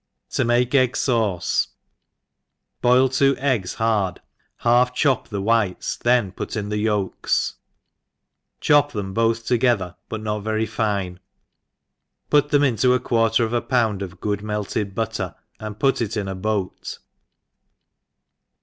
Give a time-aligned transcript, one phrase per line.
[0.31, 1.67] 7i make Egg Sauce.
[2.81, 4.19] BOIL two eggs hard,
[4.61, 7.57] half chop the whites, then^ put in the yolks,
[8.59, 11.19] chop them both toge ther, but notJi^ery fine,
[12.31, 16.17] put them into a quarteir of a pound of good melted butter, and put it
[16.17, 16.97] in a boat.